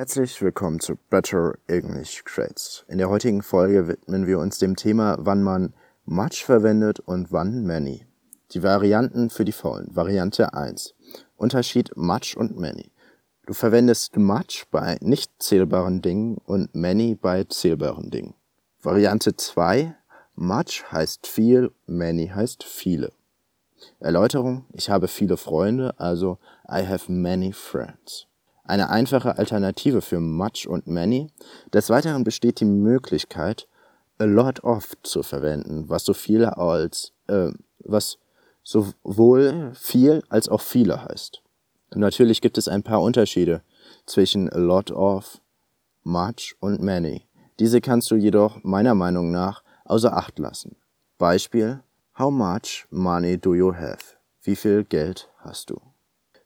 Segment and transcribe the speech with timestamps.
[0.00, 2.86] Herzlich willkommen zu Better English Crates.
[2.88, 5.74] In der heutigen Folge widmen wir uns dem Thema, wann man
[6.06, 8.06] much verwendet und wann many.
[8.52, 9.94] Die Varianten für die Faulen.
[9.94, 10.94] Variante 1.
[11.36, 12.92] Unterschied much und many.
[13.44, 18.32] Du verwendest much bei nicht zählbaren Dingen und many bei zählbaren Dingen.
[18.82, 19.94] Variante 2.
[20.34, 23.12] Much heißt viel, many heißt viele.
[23.98, 24.64] Erläuterung.
[24.72, 28.29] Ich habe viele Freunde, also I have many friends
[28.64, 31.28] eine einfache Alternative für much und many.
[31.72, 33.66] Des Weiteren besteht die Möglichkeit,
[34.18, 38.18] a lot of zu verwenden, was so viel als äh, was
[38.62, 41.42] sowohl viel als auch viele heißt.
[41.94, 43.62] Natürlich gibt es ein paar Unterschiede
[44.06, 45.40] zwischen a lot of,
[46.04, 47.26] much und many.
[47.58, 50.76] Diese kannst du jedoch meiner Meinung nach außer Acht lassen.
[51.18, 51.82] Beispiel
[52.18, 54.16] How much money do you have?
[54.42, 55.80] Wie viel Geld hast du?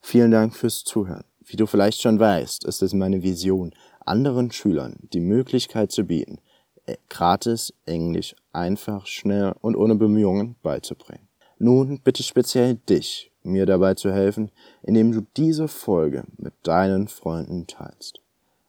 [0.01, 1.25] Vielen Dank fürs Zuhören.
[1.47, 6.39] Wie du vielleicht schon weißt, ist es meine Vision, anderen Schülern die Möglichkeit zu bieten,
[6.87, 11.29] äh, gratis Englisch einfach, schnell und ohne Bemühungen beizubringen.
[11.59, 14.51] Nun bitte ich speziell dich, mir dabei zu helfen,
[14.83, 18.21] indem du diese Folge mit deinen Freunden teilst.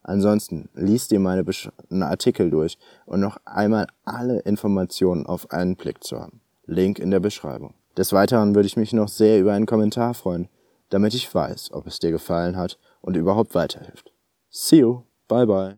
[0.03, 1.43] Ansonsten liest dir meine
[2.01, 6.41] Artikel durch und noch einmal alle Informationen auf einen Blick zu haben.
[6.67, 7.73] Link in der Beschreibung.
[7.97, 10.47] Des Weiteren würde ich mich noch sehr über einen Kommentar freuen,
[10.89, 14.11] damit ich weiß, ob es dir gefallen hat und überhaupt weiterhilft.
[14.49, 15.73] See you, bye bye.